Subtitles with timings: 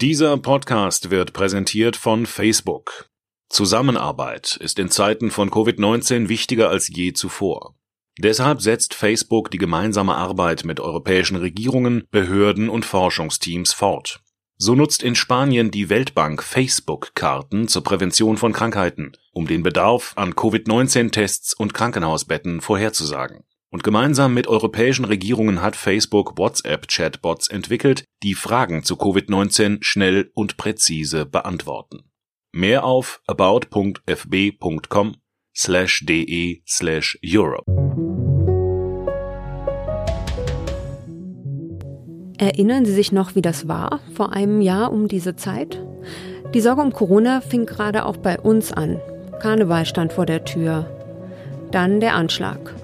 [0.00, 3.08] Dieser Podcast wird präsentiert von Facebook.
[3.48, 7.74] Zusammenarbeit ist in Zeiten von Covid-19 wichtiger als je zuvor.
[8.18, 14.20] Deshalb setzt Facebook die gemeinsame Arbeit mit europäischen Regierungen, Behörden und Forschungsteams fort.
[14.56, 20.34] So nutzt in Spanien die Weltbank Facebook-Karten zur Prävention von Krankheiten, um den Bedarf an
[20.34, 23.44] Covid-19-Tests und Krankenhausbetten vorherzusagen.
[23.70, 30.56] Und gemeinsam mit europäischen Regierungen hat Facebook WhatsApp-Chatbots entwickelt, die Fragen zu Covid-19 schnell und
[30.56, 32.04] präzise beantworten.
[32.52, 35.16] Mehr auf about.fb.com
[35.54, 37.64] slash de slash Europe.
[42.38, 45.84] Erinnern Sie sich noch, wie das war vor einem Jahr um diese Zeit?
[46.54, 49.00] Die Sorge um Corona fing gerade auch bei uns an.
[49.40, 50.88] Karneval stand vor der Tür.
[51.70, 52.74] Dann der Anschlag.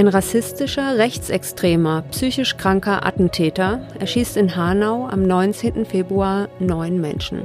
[0.00, 5.84] Ein rassistischer, rechtsextremer, psychisch kranker Attentäter erschießt in Hanau am 19.
[5.84, 7.42] Februar neun Menschen.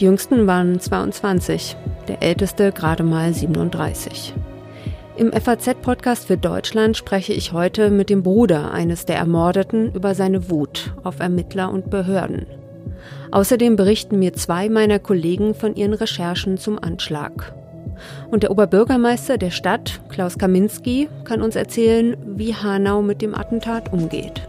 [0.00, 1.76] Die jüngsten waren 22,
[2.08, 4.34] der älteste gerade mal 37.
[5.16, 10.50] Im FAZ-Podcast für Deutschland spreche ich heute mit dem Bruder eines der Ermordeten über seine
[10.50, 12.46] Wut auf Ermittler und Behörden.
[13.30, 17.54] Außerdem berichten mir zwei meiner Kollegen von ihren Recherchen zum Anschlag.
[18.30, 23.92] Und der Oberbürgermeister der Stadt, Klaus Kaminski, kann uns erzählen, wie Hanau mit dem Attentat
[23.92, 24.42] umgeht.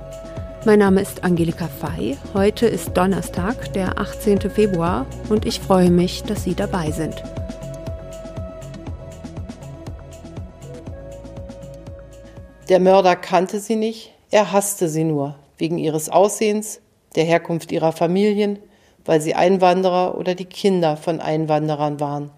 [0.66, 2.18] Mein Name ist Angelika Fey.
[2.34, 4.42] Heute ist Donnerstag, der 18.
[4.52, 7.24] Februar, und ich freue mich, dass Sie dabei sind.
[12.72, 16.80] Der Mörder kannte sie nicht, er hasste sie nur, wegen ihres Aussehens,
[17.16, 18.60] der Herkunft ihrer Familien,
[19.04, 22.32] weil sie Einwanderer oder die Kinder von Einwanderern waren.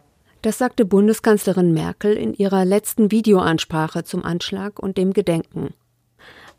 [0.43, 5.69] Das sagte Bundeskanzlerin Merkel in ihrer letzten Videoansprache zum Anschlag und dem Gedenken.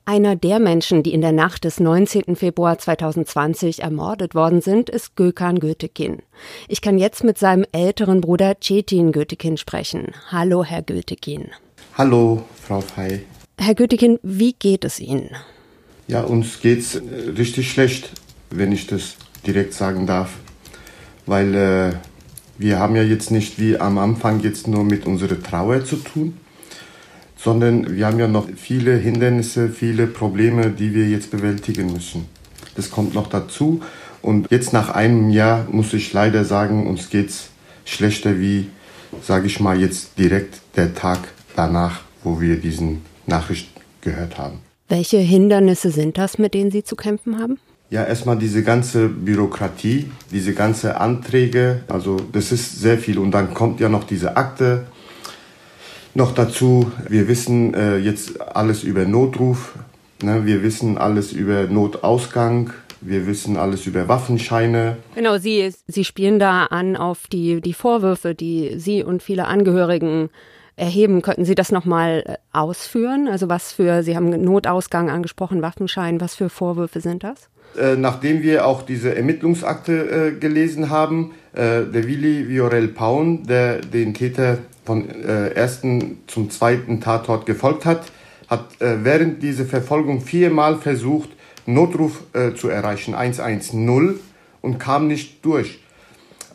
[0.06, 2.34] Einer der Menschen, die in der Nacht des 19.
[2.34, 6.22] Februar 2020 ermordet worden sind, ist Gökhan Götekin.
[6.66, 10.12] Ich kann jetzt mit seinem älteren Bruder Cetin Götekin sprechen.
[10.30, 11.50] Hallo, Herr Götekin.
[11.98, 13.26] Hallo, Frau Fey.
[13.58, 15.28] Herr Göttigen, wie geht es Ihnen?
[16.08, 17.00] Ja, uns geht's äh,
[17.36, 18.12] richtig schlecht,
[18.48, 19.16] wenn ich das
[19.46, 20.38] direkt sagen darf.
[21.26, 21.92] Weil äh,
[22.58, 26.38] wir haben ja jetzt nicht wie am Anfang jetzt nur mit unserer Trauer zu tun,
[27.36, 32.26] sondern wir haben ja noch viele Hindernisse, viele Probleme, die wir jetzt bewältigen müssen.
[32.76, 33.80] Das kommt noch dazu.
[34.22, 37.50] Und jetzt nach einem Jahr muss ich leider sagen, uns geht's
[37.84, 38.68] schlechter wie,
[39.22, 41.18] sage ich mal, jetzt direkt der Tag
[41.54, 43.68] danach, wo wir diesen Nachricht
[44.00, 44.60] gehört haben.
[44.88, 47.58] Welche Hindernisse sind das, mit denen Sie zu kämpfen haben?
[47.94, 53.20] Ja, erstmal diese ganze Bürokratie, diese ganze Anträge, also das ist sehr viel.
[53.20, 54.86] Und dann kommt ja noch diese Akte
[56.12, 56.90] noch dazu.
[57.08, 59.74] Wir wissen äh, jetzt alles über Notruf,
[60.20, 60.44] ne?
[60.44, 64.96] wir wissen alles über Notausgang, wir wissen alles über Waffenscheine.
[65.14, 70.30] Genau, Sie, Sie spielen da an auf die, die Vorwürfe, die Sie und viele Angehörigen
[70.76, 71.22] erheben.
[71.22, 73.28] Könnten Sie das nochmal äh, ausführen?
[73.28, 77.48] Also was für, Sie haben Notausgang angesprochen, Waffenschein, was für Vorwürfe sind das?
[77.78, 83.80] Äh, nachdem wir auch diese Ermittlungsakte äh, gelesen haben, äh, der Willi Viorel Paun, der
[83.80, 88.04] den Täter von äh, ersten zum zweiten Tatort gefolgt hat,
[88.48, 91.30] hat äh, während dieser Verfolgung viermal versucht,
[91.66, 92.24] Notruf
[92.56, 94.20] zu erreichen, 110,
[94.60, 95.78] und kam nicht durch.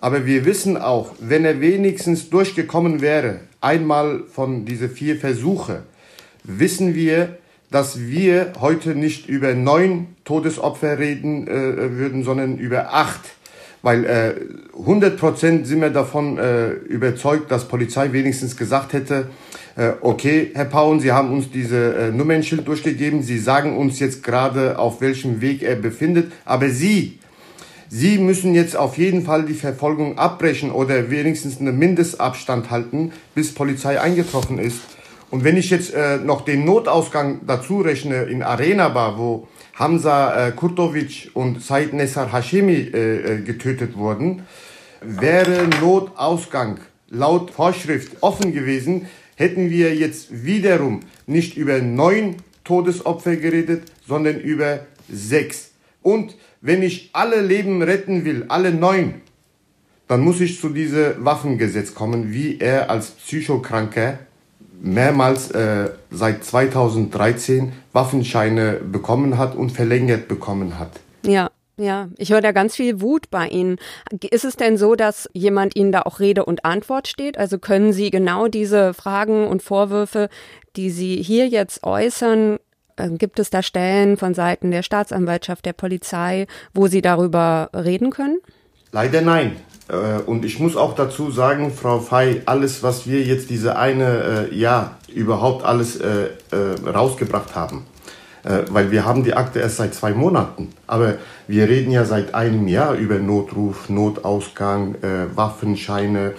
[0.02, 5.84] Aber wir wissen auch, wenn er wenigstens durchgekommen wäre, einmal von diese vier Versuche,
[6.44, 7.38] wissen wir,
[7.72, 13.22] dass wir heute nicht über neun Todesopfer reden äh, würden, sondern über acht.
[13.82, 14.34] Weil äh,
[14.78, 19.30] 100 Prozent sind wir davon äh, überzeugt, dass Polizei wenigstens gesagt hätte,
[19.78, 24.24] äh, okay, Herr Pauen, Sie haben uns diese äh, Nummernschild durchgegeben, Sie sagen uns jetzt
[24.24, 27.20] gerade, auf welchem Weg er befindet, aber Sie
[27.92, 33.52] Sie müssen jetzt auf jeden Fall die Verfolgung abbrechen oder wenigstens einen Mindestabstand halten, bis
[33.56, 34.82] Polizei eingetroffen ist.
[35.32, 40.50] Und wenn ich jetzt äh, noch den Notausgang dazu rechne in Arena Bar, wo Hamza
[40.50, 44.44] äh, Kurtovic und Said Nessar Hashemi äh, äh, getötet wurden,
[45.02, 53.84] wäre Notausgang laut Vorschrift offen gewesen, hätten wir jetzt wiederum nicht über neun Todesopfer geredet,
[54.08, 54.82] sondern über
[55.12, 55.72] sechs.
[56.04, 59.22] Und wenn ich alle Leben retten will, alle neun,
[60.08, 64.20] dann muss ich zu diesem Waffengesetz kommen, wie er als Psychokranker
[64.82, 70.92] mehrmals äh, seit 2013 Waffenscheine bekommen hat und verlängert bekommen hat.
[71.26, 71.50] Ja.
[71.78, 73.78] Ja, ich höre da ganz viel Wut bei Ihnen.
[74.32, 77.38] Ist es denn so, dass jemand Ihnen da auch Rede und Antwort steht?
[77.38, 80.28] Also können Sie genau diese Fragen und Vorwürfe,
[80.76, 82.60] die Sie hier jetzt äußern,
[83.00, 88.12] Äh, gibt es da Stellen von Seiten der Staatsanwaltschaft, der Polizei, wo Sie darüber reden
[88.12, 88.40] können?
[88.92, 89.56] Leider nein.
[89.90, 94.50] Äh, und ich muss auch dazu sagen, Frau Fey, alles, was wir jetzt diese eine
[94.52, 96.30] äh, Jahr überhaupt alles äh,
[96.86, 97.86] rausgebracht haben,
[98.70, 101.16] weil wir haben die Akte erst seit zwei Monaten, aber
[101.48, 104.96] wir reden ja seit einem Jahr über Notruf, Notausgang,
[105.36, 106.36] Waffenscheine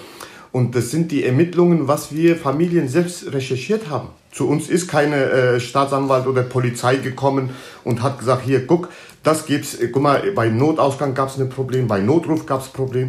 [0.50, 4.08] und das sind die Ermittlungen, was wir Familien selbst recherchiert haben.
[4.32, 7.50] Zu uns ist keine äh, Staatsanwalt oder Polizei gekommen
[7.82, 8.88] und hat gesagt, hier, guck,
[9.23, 12.73] das gibt's, guck mal, bei Notausgang gab es ein Problem, bei Notruf gab es ein
[12.73, 13.09] Problem.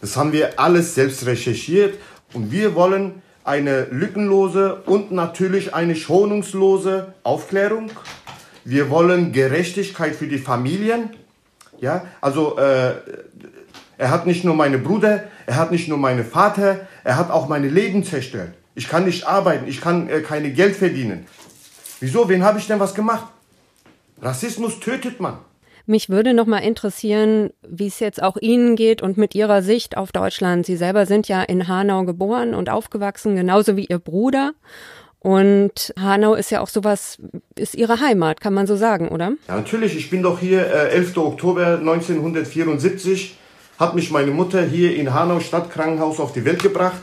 [0.00, 1.98] Das haben wir alles selbst recherchiert
[2.32, 7.90] und wir wollen eine lückenlose und natürlich eine schonungslose Aufklärung.
[8.64, 11.10] Wir wollen Gerechtigkeit für die Familien.
[11.80, 12.92] Ja, also äh,
[13.98, 17.48] er hat nicht nur meine Bruder, er hat nicht nur meine Vater, er hat auch
[17.48, 18.54] meine Leben zerstört.
[18.74, 21.26] Ich kann nicht arbeiten, ich kann äh, keine Geld verdienen.
[22.00, 22.28] Wieso?
[22.28, 23.26] Wen habe ich denn was gemacht?
[24.20, 25.38] Rassismus tötet man.
[25.86, 29.96] Mich würde noch mal interessieren, wie es jetzt auch Ihnen geht und mit Ihrer Sicht
[29.96, 30.64] auf Deutschland.
[30.64, 34.52] Sie selber sind ja in Hanau geboren und aufgewachsen, genauso wie Ihr Bruder.
[35.18, 37.18] Und Hanau ist ja auch sowas,
[37.56, 39.32] ist Ihre Heimat, kann man so sagen, oder?
[39.48, 39.96] Ja, natürlich.
[39.96, 41.16] Ich bin doch hier äh, 11.
[41.16, 43.36] Oktober 1974,
[43.78, 47.00] hat mich meine Mutter hier in Hanau Stadtkrankenhaus auf die Welt gebracht.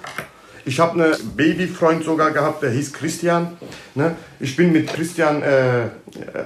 [0.69, 3.57] Ich habe einen Babyfreund sogar gehabt, der hieß Christian.
[3.95, 4.16] Ne?
[4.39, 5.88] Ich bin mit Christian, äh,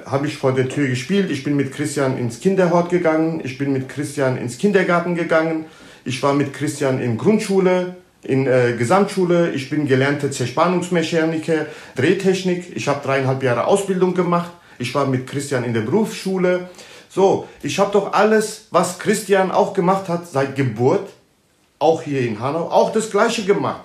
[0.05, 1.29] habe ich vor der Tür gespielt.
[1.29, 3.41] Ich bin mit Christian ins Kinderhort gegangen.
[3.43, 5.65] Ich bin mit Christian ins Kindergarten gegangen.
[6.05, 9.51] Ich war mit Christian in Grundschule, in äh, Gesamtschule.
[9.51, 11.65] Ich bin gelernter Zerspannungsmechaniker,
[11.97, 12.77] Drehtechnik.
[12.77, 14.51] Ich habe dreieinhalb Jahre Ausbildung gemacht.
[14.79, 16.69] Ich war mit Christian in der Berufsschule.
[17.09, 21.09] So, ich habe doch alles, was Christian auch gemacht hat seit Geburt,
[21.77, 23.81] auch hier in Hanau, auch das Gleiche gemacht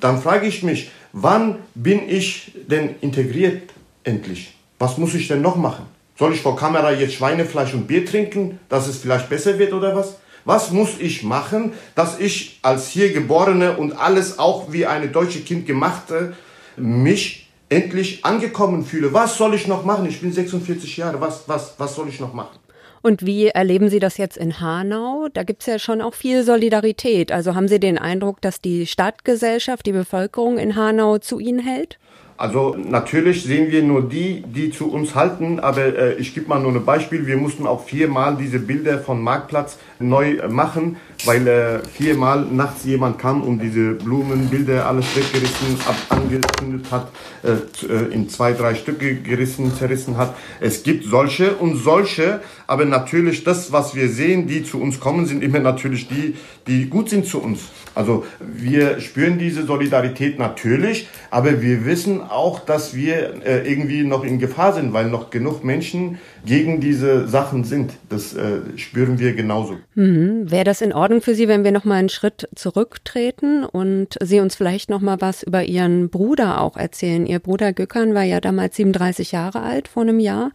[0.00, 3.70] dann frage ich mich, wann bin ich denn integriert
[4.04, 4.54] endlich?
[4.78, 5.86] Was muss ich denn noch machen?
[6.18, 9.94] Soll ich vor Kamera jetzt Schweinefleisch und Bier trinken, dass es vielleicht besser wird oder
[9.94, 10.16] was?
[10.44, 15.40] Was muss ich machen, dass ich als hier Geborene und alles auch wie eine deutsche
[15.40, 16.34] Kind gemachte,
[16.76, 19.12] mich endlich angekommen fühle?
[19.12, 20.06] Was soll ich noch machen?
[20.06, 21.20] Ich bin 46 Jahre.
[21.20, 22.58] Was, was, was soll ich noch machen?
[23.06, 25.28] Und wie erleben Sie das jetzt in Hanau?
[25.32, 27.30] Da gibt es ja schon auch viel Solidarität.
[27.30, 32.00] Also haben Sie den Eindruck, dass die Stadtgesellschaft, die Bevölkerung in Hanau zu Ihnen hält?
[32.38, 36.60] Also natürlich sehen wir nur die, die zu uns halten, aber äh, ich gebe mal
[36.60, 37.26] nur ein Beispiel.
[37.26, 42.84] Wir mussten auch viermal diese Bilder von Marktplatz neu äh, machen, weil äh, viermal nachts
[42.84, 47.08] jemand kam und diese Blumenbilder alles weggerissen, ab, angezündet hat,
[47.42, 47.52] äh,
[47.86, 50.34] äh, in zwei, drei Stücke gerissen, zerrissen hat.
[50.60, 55.24] Es gibt solche und solche, aber natürlich das, was wir sehen, die zu uns kommen,
[55.24, 56.34] sind immer natürlich die,
[56.66, 57.60] die gut sind zu uns.
[57.94, 64.24] Also wir spüren diese Solidarität natürlich, aber wir wissen auch, dass wir äh, irgendwie noch
[64.24, 67.92] in Gefahr sind, weil noch genug Menschen gegen diese Sachen sind.
[68.08, 69.78] Das äh, spüren wir genauso.
[69.94, 70.50] Mhm.
[70.50, 74.40] Wäre das in Ordnung für Sie, wenn wir noch mal einen Schritt zurücktreten und Sie
[74.40, 77.26] uns vielleicht noch mal was über Ihren Bruder auch erzählen?
[77.26, 80.52] Ihr Bruder Göckern war ja damals 37 Jahre alt vor einem Jahr.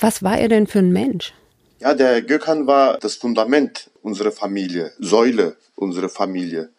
[0.00, 1.34] Was war er denn für ein Mensch?
[1.80, 6.70] Ja, der Gökhan war das Fundament unserer Familie, Säule unserer Familie.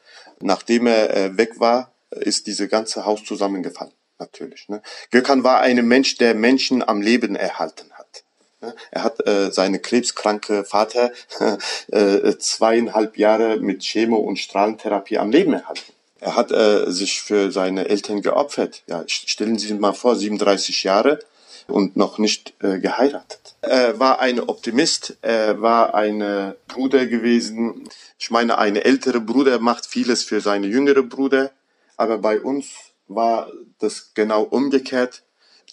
[0.41, 4.69] Nachdem er äh, weg war, ist diese ganze Haus zusammengefallen, natürlich.
[4.69, 4.81] Ne?
[5.11, 8.23] Gökhan war ein Mensch, der Menschen am Leben erhalten hat.
[8.61, 8.75] Ne?
[8.91, 11.11] Er hat äh, seine krebskranke Vater
[11.87, 15.93] äh, zweieinhalb Jahre mit Chemo- und Strahlentherapie am Leben erhalten.
[16.19, 18.83] Er hat äh, sich für seine Eltern geopfert.
[18.87, 21.19] Ja, stellen Sie sich mal vor, 37 Jahre
[21.67, 23.55] und noch nicht äh, geheiratet.
[23.61, 27.87] Er war ein Optimist, er war ein Bruder gewesen.
[28.17, 31.51] Ich meine, ein älterer Bruder macht vieles für seine jüngere Bruder,
[31.95, 32.67] aber bei uns
[33.09, 35.23] war das genau umgekehrt.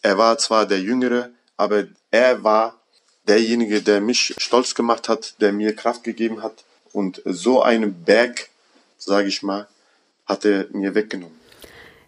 [0.03, 2.81] Er war zwar der Jüngere, aber er war
[3.29, 6.65] derjenige, der mich stolz gemacht hat, der mir Kraft gegeben hat.
[6.93, 8.49] Und so einen Berg,
[8.99, 9.69] sage ich mal,
[10.27, 11.39] hat er mir weggenommen.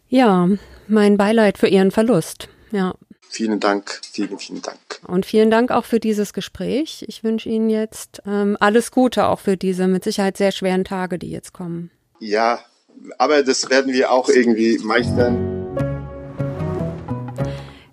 [0.08, 0.48] Ja,
[0.86, 2.48] mein Beileid für Ihren Verlust.
[2.70, 2.94] Ja.
[3.30, 4.78] Vielen Dank, vielen, vielen Dank.
[5.06, 7.04] Und vielen Dank auch für dieses Gespräch.
[7.08, 11.18] Ich wünsche Ihnen jetzt ähm, alles Gute auch für diese mit Sicherheit sehr schweren Tage,
[11.18, 11.90] die jetzt kommen.
[12.20, 12.60] Ja,
[13.18, 15.58] aber das werden wir auch irgendwie meistern.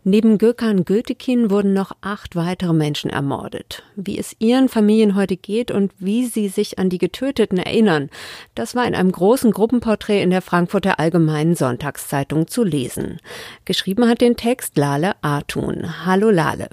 [0.08, 3.82] Neben Gökhan Gültekin wurden noch acht weitere Menschen ermordet.
[3.96, 8.12] Wie es ihren Familien heute geht und wie sie sich an die Getöteten erinnern,
[8.54, 13.20] das war in einem großen Gruppenporträt in der Frankfurter Allgemeinen Sonntagszeitung zu lesen.
[13.66, 16.06] Geschrieben hat den Text Lale Artun.
[16.06, 16.70] Hallo Lale.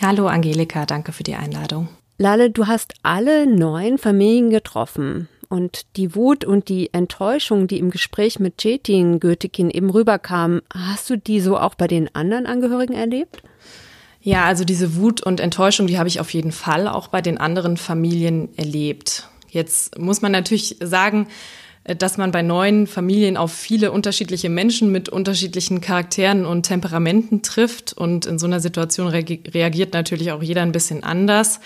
[0.00, 1.88] Hallo Angelika, danke für die Einladung.
[2.18, 5.28] Lale, du hast alle neun Familien getroffen.
[5.50, 11.10] Und die Wut und die Enttäuschung, die im Gespräch mit Cetin Götekin eben rüberkam, hast
[11.10, 13.42] du die so auch bei den anderen Angehörigen erlebt?
[14.22, 17.38] Ja, also diese Wut und Enttäuschung, die habe ich auf jeden Fall auch bei den
[17.38, 19.28] anderen Familien erlebt.
[19.48, 21.26] Jetzt muss man natürlich sagen,
[21.82, 27.92] dass man bei neuen Familien auf viele unterschiedliche Menschen mit unterschiedlichen Charakteren und Temperamenten trifft.
[27.92, 31.58] Und in so einer Situation reagiert natürlich auch jeder ein bisschen anders.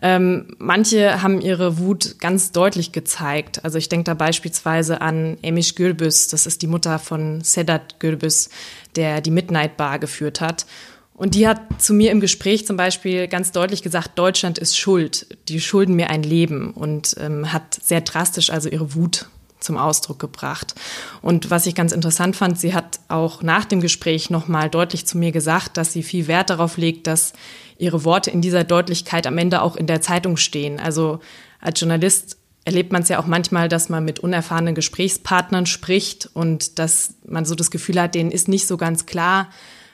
[0.00, 3.64] Ähm, manche haben ihre Wut ganz deutlich gezeigt.
[3.64, 8.48] Also ich denke da beispielsweise an Emish Gürbüz, das ist die Mutter von Sedat Gürbüz,
[8.94, 10.66] der die Midnight Bar geführt hat.
[11.14, 15.26] Und die hat zu mir im Gespräch zum Beispiel ganz deutlich gesagt, Deutschland ist schuld.
[15.48, 19.26] Die schulden mir ein Leben und ähm, hat sehr drastisch also ihre Wut
[19.58, 20.76] zum Ausdruck gebracht.
[21.20, 25.18] Und was ich ganz interessant fand, sie hat auch nach dem Gespräch nochmal deutlich zu
[25.18, 27.32] mir gesagt, dass sie viel Wert darauf legt, dass
[27.78, 30.78] ihre Worte in dieser Deutlichkeit am Ende auch in der Zeitung stehen.
[30.78, 31.20] Also
[31.60, 36.78] als Journalist erlebt man es ja auch manchmal, dass man mit unerfahrenen Gesprächspartnern spricht und
[36.78, 39.48] dass man so das Gefühl hat, denen ist nicht so ganz klar,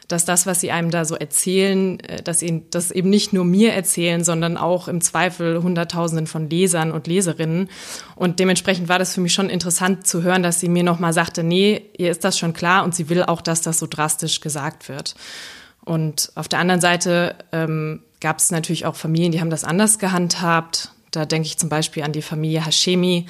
[0.09, 3.45] dass das, was sie einem da so erzählen, äh, dass sie das eben nicht nur
[3.45, 7.69] mir erzählen, sondern auch im Zweifel Hunderttausenden von Lesern und Leserinnen.
[8.17, 11.43] Und dementsprechend war das für mich schon interessant zu hören, dass sie mir nochmal sagte,
[11.43, 14.89] nee, ihr ist das schon klar und sie will auch, dass das so drastisch gesagt
[14.89, 15.15] wird.
[15.85, 19.99] Und auf der anderen Seite ähm, gab es natürlich auch Familien, die haben das anders
[19.99, 20.93] gehandhabt.
[21.11, 23.27] Da denke ich zum Beispiel an die Familie Hashemi.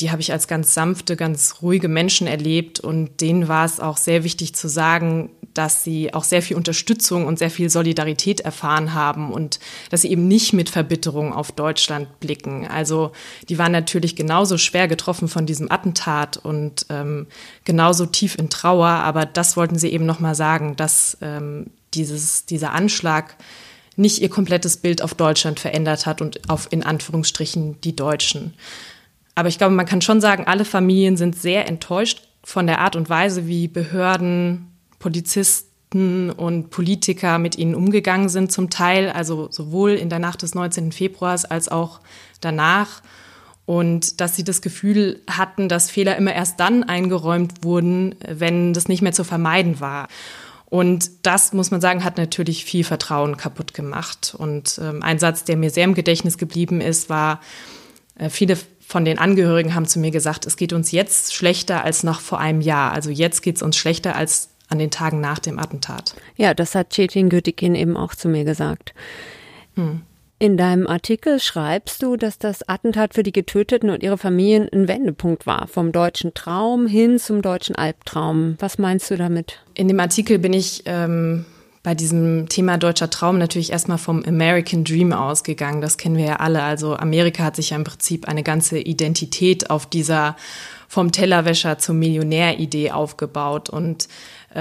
[0.00, 3.98] Die habe ich als ganz sanfte, ganz ruhige Menschen erlebt und denen war es auch
[3.98, 8.94] sehr wichtig zu sagen, dass sie auch sehr viel Unterstützung und sehr viel Solidarität erfahren
[8.94, 9.58] haben und
[9.90, 12.66] dass sie eben nicht mit Verbitterung auf Deutschland blicken.
[12.66, 13.12] Also
[13.48, 17.26] die waren natürlich genauso schwer getroffen von diesem Attentat und ähm,
[17.64, 22.72] genauso tief in Trauer, aber das wollten sie eben nochmal sagen, dass ähm, dieses, dieser
[22.72, 23.36] Anschlag
[23.96, 28.54] nicht ihr komplettes Bild auf Deutschland verändert hat und auf in Anführungsstrichen die Deutschen.
[29.34, 32.96] Aber ich glaube, man kann schon sagen, alle Familien sind sehr enttäuscht von der Art
[32.96, 39.92] und Weise, wie Behörden, Polizisten und Politiker mit ihnen umgegangen sind, zum Teil, also sowohl
[39.92, 40.92] in der Nacht des 19.
[40.92, 42.00] Februars als auch
[42.40, 43.02] danach.
[43.66, 48.88] Und dass sie das Gefühl hatten, dass Fehler immer erst dann eingeräumt wurden, wenn das
[48.88, 50.08] nicht mehr zu vermeiden war.
[50.66, 54.34] Und das, muss man sagen, hat natürlich viel Vertrauen kaputt gemacht.
[54.36, 57.40] Und ähm, ein Satz, der mir sehr im Gedächtnis geblieben ist, war,
[58.16, 62.04] äh, viele von den Angehörigen haben zu mir gesagt, es geht uns jetzt schlechter als
[62.04, 62.92] noch vor einem Jahr.
[62.92, 66.14] Also jetzt geht es uns schlechter als an den Tagen nach dem Attentat.
[66.36, 68.94] Ja, das hat Cetin Götikin eben auch zu mir gesagt.
[69.74, 70.02] Hm.
[70.38, 74.86] In deinem Artikel schreibst du, dass das Attentat für die Getöteten und ihre Familien ein
[74.86, 78.56] Wendepunkt war, vom deutschen Traum hin zum deutschen Albtraum.
[78.58, 79.60] Was meinst du damit?
[79.72, 81.46] In dem Artikel bin ich ähm,
[81.82, 85.80] bei diesem Thema deutscher Traum natürlich erstmal vom American Dream ausgegangen.
[85.80, 86.62] Das kennen wir ja alle.
[86.62, 90.36] Also Amerika hat sich ja im Prinzip eine ganze Identität auf dieser
[90.88, 94.08] vom Tellerwäscher zum Millionär-Idee aufgebaut und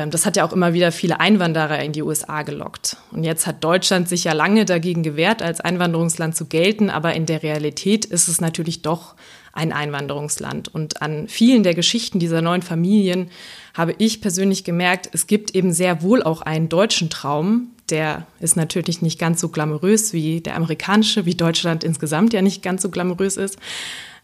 [0.10, 2.98] das hat ja auch immer wieder viele Einwanderer in die USA gelockt.
[3.12, 7.26] Und jetzt hat Deutschland sich ja lange dagegen gewehrt, als Einwanderungsland zu gelten, aber in
[7.26, 9.16] der Realität ist es natürlich doch
[9.54, 10.68] ein Einwanderungsland.
[10.68, 13.30] Und an vielen der Geschichten dieser neuen Familien
[13.74, 18.58] habe ich persönlich gemerkt, es gibt eben sehr wohl auch einen deutschen Traum, der ist
[18.58, 22.90] natürlich nicht ganz so glamourös wie der amerikanische, wie Deutschland insgesamt ja nicht ganz so
[22.90, 23.58] glamourös ist.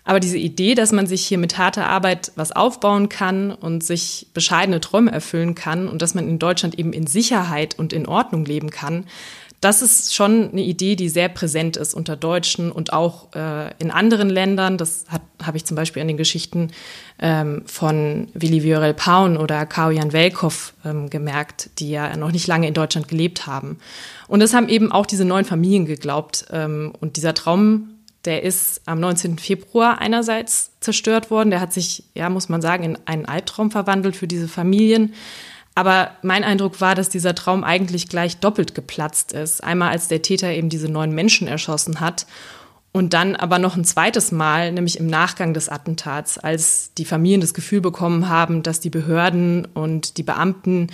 [0.04, 4.28] Aber diese Idee, dass man sich hier mit harter Arbeit was aufbauen kann und sich
[4.34, 8.46] bescheidene Träume erfüllen kann und dass man in Deutschland eben in Sicherheit und in Ordnung
[8.46, 9.06] leben kann,
[9.62, 13.92] das ist schon eine Idee, die sehr präsent ist unter Deutschen und auch äh, in
[13.92, 14.80] anderen Ländern.
[14.80, 15.06] Das
[15.42, 16.72] habe ich zum Beispiel an den Geschichten
[17.20, 22.68] ähm, von Willi Viorel Paun oder Kao-Jan Welkow ähm, gemerkt, die ja noch nicht lange
[22.68, 23.78] in Deutschland gelebt haben.
[24.28, 26.48] Und das haben eben auch diese neuen Familien geglaubt.
[26.52, 29.38] Ähm, und dieser Traum der ist am 19.
[29.38, 31.50] Februar einerseits zerstört worden.
[31.50, 35.14] Der hat sich, ja, muss man sagen, in einen Albtraum verwandelt für diese Familien.
[35.74, 39.64] Aber mein Eindruck war, dass dieser Traum eigentlich gleich doppelt geplatzt ist.
[39.64, 42.26] Einmal als der Täter eben diese neun Menschen erschossen hat
[42.94, 47.40] und dann aber noch ein zweites Mal, nämlich im Nachgang des Attentats, als die Familien
[47.40, 50.88] das Gefühl bekommen haben, dass die Behörden und die Beamten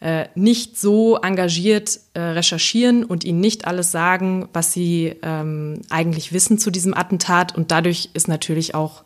[0.00, 6.32] äh, nicht so engagiert äh, recherchieren und ihnen nicht alles sagen, was sie ähm, eigentlich
[6.32, 7.56] wissen zu diesem Attentat.
[7.56, 9.04] Und dadurch ist natürlich auch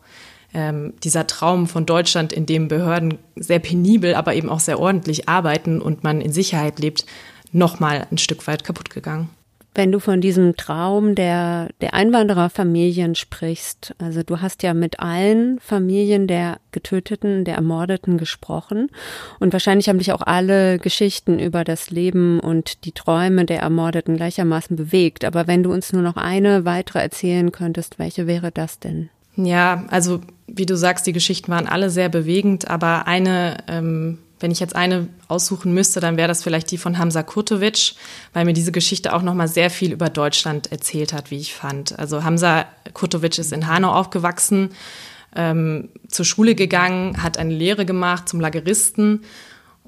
[0.51, 5.29] ähm, dieser Traum von Deutschland, in dem Behörden sehr penibel, aber eben auch sehr ordentlich
[5.29, 7.05] arbeiten und man in Sicherheit lebt,
[7.51, 9.29] noch mal ein Stück weit kaputt gegangen
[9.75, 13.95] wenn du von diesem Traum der, der Einwandererfamilien sprichst.
[13.99, 18.89] Also du hast ja mit allen Familien der Getöteten, der Ermordeten gesprochen.
[19.39, 24.17] Und wahrscheinlich haben dich auch alle Geschichten über das Leben und die Träume der Ermordeten
[24.17, 25.23] gleichermaßen bewegt.
[25.23, 29.09] Aber wenn du uns nur noch eine weitere erzählen könntest, welche wäre das denn?
[29.35, 34.51] Ja, also wie du sagst, die Geschichten waren alle sehr bewegend, aber eine, ähm, wenn
[34.51, 37.93] ich jetzt eine aussuchen müsste, dann wäre das vielleicht die von Hamza Kurtovic,
[38.33, 41.97] weil mir diese Geschichte auch nochmal sehr viel über Deutschland erzählt hat, wie ich fand.
[41.99, 44.69] Also Hamza Kurtovic ist in Hanau aufgewachsen,
[45.35, 49.21] ähm, zur Schule gegangen, hat eine Lehre gemacht zum Lageristen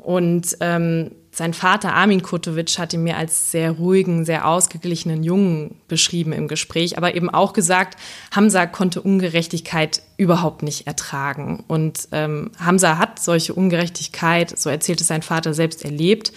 [0.01, 5.75] und ähm, sein Vater Armin Kurtovic hat ihn mir als sehr ruhigen, sehr ausgeglichenen Jungen
[5.88, 7.98] beschrieben im Gespräch, aber eben auch gesagt,
[8.36, 11.63] Hamza konnte Ungerechtigkeit überhaupt nicht ertragen.
[11.67, 16.34] Und ähm, Hamza hat solche Ungerechtigkeit, so erzählt es sein Vater selbst, erlebt.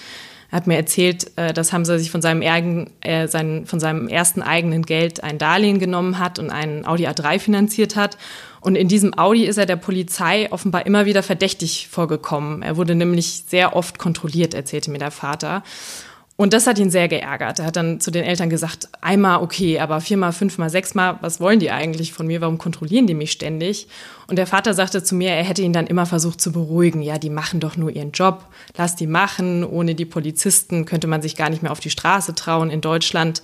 [0.50, 4.06] Er hat mir erzählt, äh, dass Hamza sich von seinem, ergen, äh, sein, von seinem
[4.06, 8.16] ersten eigenen Geld ein Darlehen genommen hat und einen Audi A3 finanziert hat
[8.64, 12.62] und in diesem Audi ist er der Polizei offenbar immer wieder verdächtig vorgekommen.
[12.62, 15.62] Er wurde nämlich sehr oft kontrolliert, erzählte mir der Vater.
[16.36, 17.58] Und das hat ihn sehr geärgert.
[17.58, 21.60] Er hat dann zu den Eltern gesagt, einmal okay, aber viermal, fünfmal, sechsmal, was wollen
[21.60, 22.40] die eigentlich von mir?
[22.40, 23.86] Warum kontrollieren die mich ständig?
[24.28, 27.02] Und der Vater sagte zu mir, er hätte ihn dann immer versucht zu beruhigen.
[27.02, 28.46] Ja, die machen doch nur ihren Job.
[28.78, 29.62] Lass die machen.
[29.62, 33.42] Ohne die Polizisten könnte man sich gar nicht mehr auf die Straße trauen in Deutschland.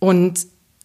[0.00, 0.40] Und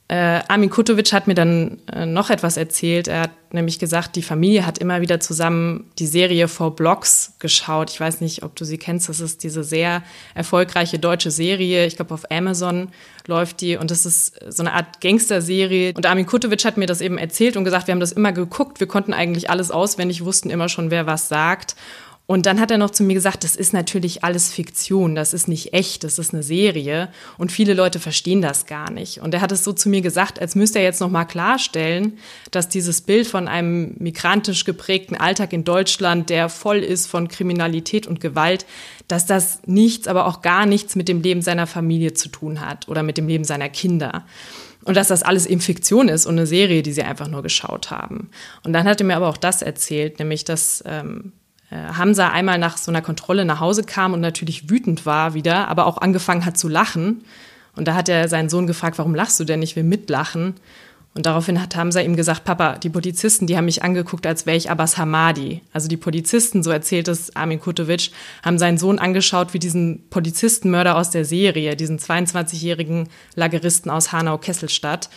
[0.10, 3.08] äh, Armin Kutovic hat mir dann äh, noch etwas erzählt.
[3.08, 7.92] Er hat nämlich gesagt, die Familie hat immer wieder zusammen die Serie Four Blocks geschaut.
[7.92, 9.08] Ich weiß nicht, ob du sie kennst.
[9.08, 10.02] Das ist diese sehr
[10.34, 11.86] erfolgreiche deutsche Serie.
[11.86, 12.90] Ich glaube, auf Amazon
[13.28, 13.78] läuft die.
[13.78, 15.94] Und das ist so eine Art Gangster-Serie.
[15.96, 18.80] Und Armin Kutovic hat mir das eben erzählt und gesagt, wir haben das immer geguckt.
[18.80, 21.76] Wir konnten eigentlich alles auswendig, wussten immer schon, wer was sagt.
[22.30, 25.48] Und dann hat er noch zu mir gesagt, das ist natürlich alles Fiktion, das ist
[25.48, 27.10] nicht echt, das ist eine Serie.
[27.40, 29.20] Und viele Leute verstehen das gar nicht.
[29.20, 32.20] Und er hat es so zu mir gesagt, als müsste er jetzt noch mal klarstellen,
[32.52, 38.06] dass dieses Bild von einem migrantisch geprägten Alltag in Deutschland, der voll ist von Kriminalität
[38.06, 38.68] und Gewalt,
[39.08, 42.88] dass das nichts, aber auch gar nichts mit dem Leben seiner Familie zu tun hat
[42.88, 44.24] oder mit dem Leben seiner Kinder.
[44.84, 47.90] Und dass das alles eben Fiktion ist und eine Serie, die sie einfach nur geschaut
[47.90, 48.30] haben.
[48.64, 51.39] Und dann hat er mir aber auch das erzählt, nämlich dass ähm, äh,
[51.72, 55.86] Hamza einmal nach so einer Kontrolle nach Hause kam und natürlich wütend war wieder, aber
[55.86, 57.24] auch angefangen hat zu lachen.
[57.76, 59.62] Und da hat er seinen Sohn gefragt, warum lachst du denn?
[59.62, 60.56] Ich will mitlachen.
[61.16, 64.58] Und daraufhin hat Hamza ihm gesagt, Papa, die Polizisten, die haben mich angeguckt, als wäre
[64.58, 65.62] ich Abbas Hamadi.
[65.74, 68.12] Also die Polizisten, so erzählt es Armin Kutovic,
[68.44, 75.10] haben seinen Sohn angeschaut wie diesen Polizistenmörder aus der Serie, diesen 22-jährigen Lageristen aus Hanau-Kesselstadt.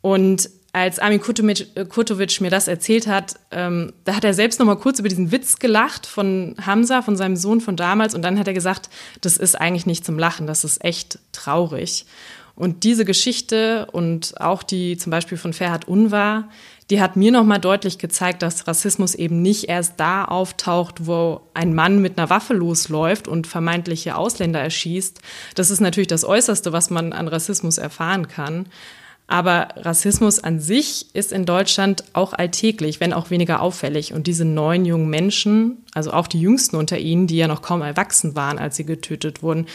[0.00, 0.48] Und
[0.78, 4.98] als Armin Kurtovic mir das erzählt hat, ähm, da hat er selbst noch mal kurz
[4.98, 8.14] über diesen Witz gelacht von Hamza, von seinem Sohn von damals.
[8.14, 12.06] Und dann hat er gesagt, das ist eigentlich nicht zum Lachen, das ist echt traurig.
[12.54, 16.48] Und diese Geschichte und auch die zum Beispiel von Ferhat Unvar,
[16.90, 21.42] die hat mir noch mal deutlich gezeigt, dass Rassismus eben nicht erst da auftaucht, wo
[21.54, 25.20] ein Mann mit einer Waffe losläuft und vermeintliche Ausländer erschießt.
[25.54, 28.66] Das ist natürlich das Äußerste, was man an Rassismus erfahren kann.
[29.30, 34.14] Aber Rassismus an sich ist in Deutschland auch alltäglich, wenn auch weniger auffällig.
[34.14, 37.82] Und diese neun jungen Menschen, also auch die jüngsten unter ihnen, die ja noch kaum
[37.82, 39.66] erwachsen waren, als sie getötet wurden,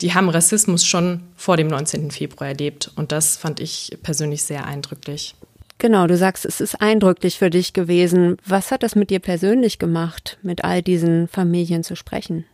[0.00, 2.12] die haben Rassismus schon vor dem 19.
[2.12, 2.92] Februar erlebt.
[2.94, 5.34] Und das fand ich persönlich sehr eindrücklich.
[5.78, 8.36] Genau, du sagst, es ist eindrücklich für dich gewesen.
[8.46, 12.44] Was hat das mit dir persönlich gemacht, mit all diesen Familien zu sprechen?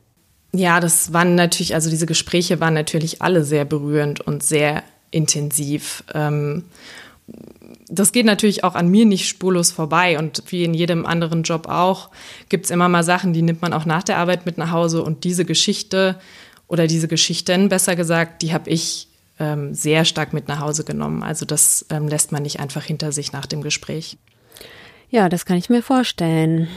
[0.53, 6.05] Ja, das waren natürlich, also diese Gespräche waren natürlich alle sehr berührend und sehr intensiv.
[6.15, 6.65] Ähm,
[7.89, 11.69] das geht natürlich auch an mir nicht spurlos vorbei und wie in jedem anderen Job
[11.69, 12.11] auch,
[12.49, 15.03] gibt es immer mal Sachen, die nimmt man auch nach der Arbeit mit nach Hause
[15.03, 16.19] und diese Geschichte
[16.69, 21.23] oder diese Geschichten, besser gesagt, die habe ich ähm, sehr stark mit nach Hause genommen.
[21.23, 24.19] Also das ähm, lässt man nicht einfach hinter sich nach dem Gespräch.
[25.11, 26.69] Ja, das kann ich mir vorstellen.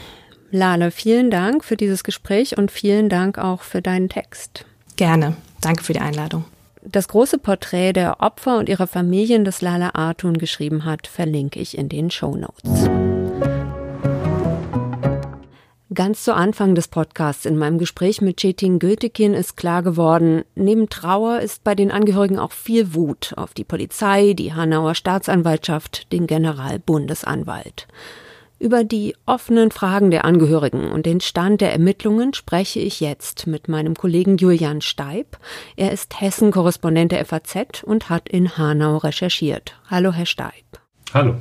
[0.50, 4.64] Lale, vielen Dank für dieses Gespräch und vielen Dank auch für deinen Text.
[4.96, 5.36] Gerne.
[5.60, 6.44] Danke für die Einladung.
[6.82, 11.76] Das große Porträt der Opfer und ihrer Familien, das Lala Artun geschrieben hat, verlinke ich
[11.76, 12.88] in den Show Notes.
[15.92, 20.88] Ganz zu Anfang des Podcasts in meinem Gespräch mit Cetin Götekin ist klar geworden, neben
[20.88, 26.26] Trauer ist bei den Angehörigen auch viel Wut auf die Polizei, die Hanauer Staatsanwaltschaft, den
[26.26, 27.88] Generalbundesanwalt.
[28.60, 33.68] Über die offenen Fragen der Angehörigen und den Stand der Ermittlungen spreche ich jetzt mit
[33.68, 35.38] meinem Kollegen Julian Steib.
[35.76, 39.80] Er ist Hessen-Korrespondent der FAZ und hat in Hanau recherchiert.
[39.90, 40.78] Hallo, Herr Steib.
[41.14, 41.36] Hallo.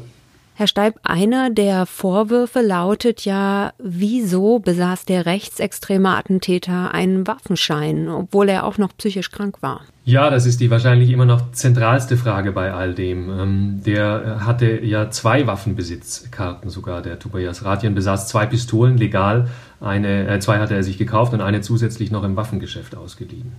[0.60, 8.50] Herr Steib, einer der Vorwürfe lautet ja, wieso besaß der rechtsextreme Attentäter einen Waffenschein, obwohl
[8.50, 9.84] er auch noch psychisch krank war?
[10.04, 13.30] Ja, das ist die wahrscheinlich immer noch zentralste Frage bei all dem.
[13.30, 17.02] Ähm, der hatte ja zwei Waffenbesitzkarten sogar.
[17.02, 19.48] Der Tobias Ratien besaß zwei Pistolen legal.
[19.80, 23.54] Eine, äh, zwei hatte er sich gekauft und eine zusätzlich noch im Waffengeschäft ausgeliehen.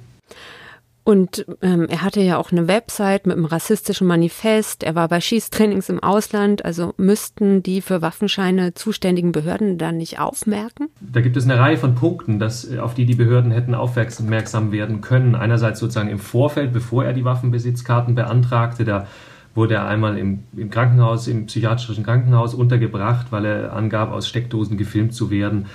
[1.11, 4.85] Und ähm, er hatte ja auch eine Website mit einem rassistischen Manifest.
[4.85, 6.65] Er war bei Schießtrainings im Ausland.
[6.65, 10.87] Also müssten die für Waffenscheine zuständigen Behörden dann nicht aufmerken?
[11.01, 15.01] Da gibt es eine Reihe von Punkten, dass, auf die die Behörden hätten aufmerksam werden
[15.01, 15.35] können.
[15.35, 19.09] Einerseits sozusagen im Vorfeld, bevor er die Waffenbesitzkarten beantragte, da
[19.57, 24.77] wurde er einmal im, im Krankenhaus, im psychiatrischen Krankenhaus untergebracht, weil er angab, aus Steckdosen
[24.77, 25.67] gefilmt zu werden.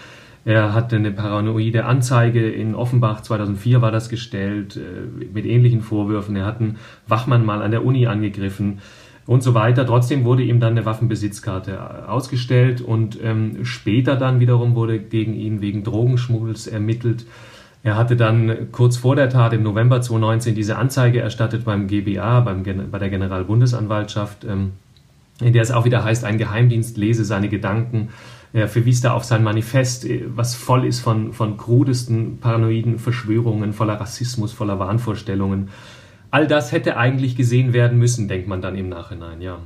[0.45, 6.35] Er hatte eine paranoide Anzeige in Offenbach, 2004 war das gestellt, äh, mit ähnlichen Vorwürfen.
[6.35, 6.77] Er hat einen
[7.07, 8.79] Wachmann mal an der Uni angegriffen
[9.25, 9.87] und so weiter.
[9.87, 15.61] Trotzdem wurde ihm dann eine Waffenbesitzkarte ausgestellt und ähm, später dann wiederum wurde gegen ihn
[15.61, 17.25] wegen Drogenschmuggels ermittelt.
[17.81, 22.41] Er hatte dann kurz vor der Tat im November 2019 diese Anzeige erstattet beim GBA,
[22.41, 24.73] beim, bei der Generalbundesanwaltschaft, ähm,
[25.41, 28.09] in der es auch wieder heißt, ein Geheimdienst lese seine Gedanken
[28.55, 33.73] er verwies da auf sein Manifest, äh, was voll ist von, von krudesten paranoiden Verschwörungen,
[33.73, 35.69] voller Rassismus, voller Wahnvorstellungen.
[36.31, 39.59] All das hätte eigentlich gesehen werden müssen, denkt man dann im Nachhinein, ja.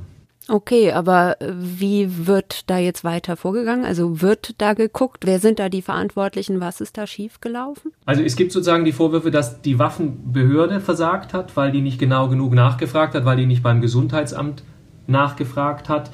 [0.48, 3.84] Okay, aber äh, wie wird da jetzt weiter vorgegangen?
[3.84, 7.92] Also wird da geguckt, wer sind da die Verantwortlichen, was ist da schiefgelaufen?
[8.06, 12.28] Also es gibt sozusagen die Vorwürfe, dass die Waffenbehörde versagt hat, weil die nicht genau
[12.28, 14.64] genug nachgefragt hat, weil die nicht beim Gesundheitsamt
[15.06, 16.10] nachgefragt hat.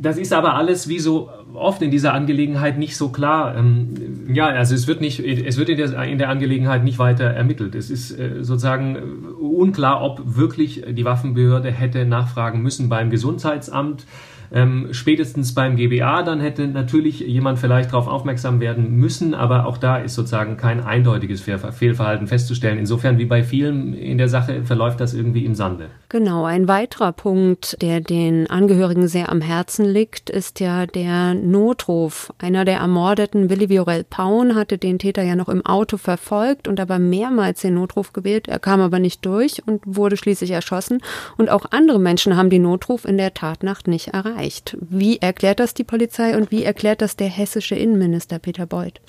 [0.00, 3.56] Das ist aber alles wie so oft in dieser Angelegenheit nicht so klar.
[3.56, 7.24] Ähm, ja, also es wird nicht, es wird in der, in der Angelegenheit nicht weiter
[7.24, 7.74] ermittelt.
[7.74, 8.96] Es ist äh, sozusagen
[9.40, 14.06] unklar, ob wirklich die Waffenbehörde hätte nachfragen müssen beim Gesundheitsamt
[14.50, 19.76] ähm, spätestens beim GBA dann hätte natürlich jemand vielleicht darauf aufmerksam werden müssen, aber auch
[19.76, 22.78] da ist sozusagen kein eindeutiges Fehlverhalten festzustellen.
[22.78, 25.88] Insofern wie bei vielen in der Sache verläuft das irgendwie im Sande.
[26.08, 32.32] Genau, ein weiterer Punkt, der den Angehörigen sehr am Herzen liegt, ist ja der Notruf.
[32.38, 36.80] Einer der ermordeten, Willi Viorel Paun, hatte den Täter ja noch im Auto verfolgt und
[36.80, 38.48] aber mehrmals den Notruf gewählt.
[38.48, 41.00] Er kam aber nicht durch und wurde schließlich erschossen.
[41.36, 44.76] Und auch andere Menschen haben den Notruf in der Tatnacht nicht erreicht erreicht.
[44.80, 49.00] Wie erklärt das die Polizei und wie erklärt das der hessische Innenminister Peter Beuth?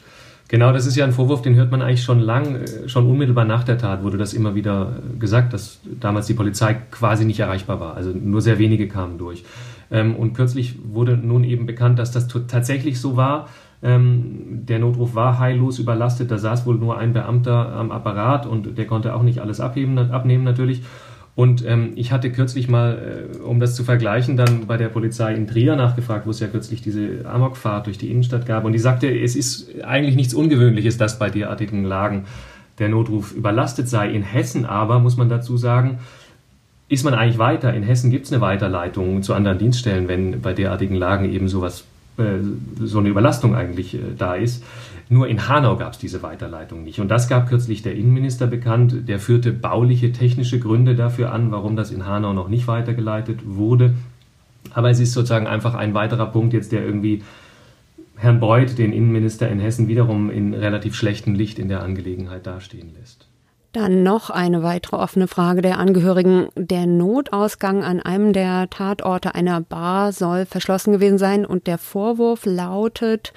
[0.47, 3.45] Genau, das ist ja ein Vorwurf, den hört man eigentlich schon lang, äh, schon unmittelbar
[3.45, 7.79] nach der Tat wurde das immer wieder gesagt, dass damals die Polizei quasi nicht erreichbar
[7.79, 7.95] war.
[7.95, 9.43] Also nur sehr wenige kamen durch.
[9.91, 13.47] Ähm, und kürzlich wurde nun eben bekannt, dass das tatsächlich so war.
[13.83, 18.77] Ähm, der Notruf war heillos überlastet, da saß wohl nur ein Beamter am Apparat und
[18.77, 20.81] der konnte auch nicht alles abheben, abnehmen natürlich.
[21.35, 25.33] Und ähm, ich hatte kürzlich mal, äh, um das zu vergleichen, dann bei der Polizei
[25.33, 28.65] in Trier nachgefragt, wo es ja kürzlich diese Amokfahrt durch die Innenstadt gab.
[28.65, 32.25] Und die sagte, es ist eigentlich nichts Ungewöhnliches, dass bei derartigen Lagen
[32.79, 34.09] der Notruf überlastet sei.
[34.09, 35.99] In Hessen aber, muss man dazu sagen,
[36.89, 37.73] ist man eigentlich weiter.
[37.73, 41.85] In Hessen gibt es eine Weiterleitung zu anderen Dienststellen, wenn bei derartigen Lagen eben sowas,
[42.17, 42.23] äh,
[42.83, 44.63] so eine Überlastung eigentlich äh, da ist.
[45.11, 46.99] Nur in Hanau gab es diese Weiterleitung nicht.
[46.99, 49.07] Und das gab kürzlich der Innenminister bekannt.
[49.07, 53.95] Der führte bauliche, technische Gründe dafür an, warum das in Hanau noch nicht weitergeleitet wurde.
[54.71, 57.23] Aber es ist sozusagen einfach ein weiterer Punkt jetzt, der irgendwie
[58.17, 62.93] Herrn Beuth, den Innenminister in Hessen, wiederum in relativ schlechtem Licht in der Angelegenheit dastehen
[62.99, 63.29] lässt.
[63.71, 66.47] Dann noch eine weitere offene Frage der Angehörigen.
[66.55, 72.45] Der Notausgang an einem der Tatorte einer Bar soll verschlossen gewesen sein und der Vorwurf
[72.45, 73.31] lautet,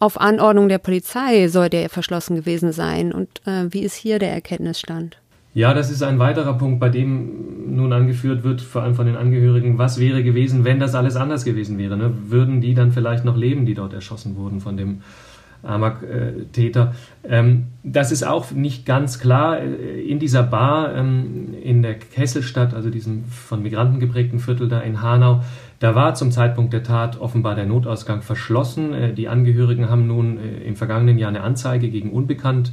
[0.00, 3.12] auf Anordnung der Polizei soll der verschlossen gewesen sein.
[3.12, 5.18] Und äh, wie ist hier der Erkenntnisstand?
[5.52, 9.16] Ja, das ist ein weiterer Punkt, bei dem nun angeführt wird, vor allem von den
[9.16, 11.96] Angehörigen, was wäre gewesen, wenn das alles anders gewesen wäre.
[11.96, 12.12] Ne?
[12.28, 15.02] Würden die dann vielleicht noch leben, die dort erschossen wurden von dem
[15.64, 16.94] Amok-Täter?
[17.28, 19.60] Ähm, das ist auch nicht ganz klar.
[19.60, 25.02] In dieser Bar ähm, in der Kesselstadt, also diesem von Migranten geprägten Viertel da in
[25.02, 25.42] Hanau,
[25.80, 28.92] da war zum Zeitpunkt der Tat offenbar der Notausgang verschlossen.
[28.92, 32.72] Äh, die Angehörigen haben nun äh, im vergangenen Jahr eine Anzeige gegen Unbekannt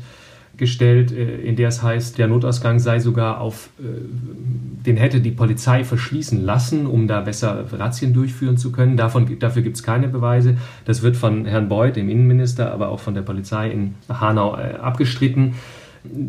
[0.57, 5.85] gestellt, äh, in der es heißt, der Notausgang sei sogar auf, den hätte die Polizei
[5.85, 8.97] verschließen lassen, um da besser Razzien durchführen zu können.
[8.97, 10.57] Davon, dafür gibt es keine Beweise.
[10.83, 15.53] Das wird von Herrn Beuth, dem Innenminister, aber auch von der Polizei in Hanau abgestritten.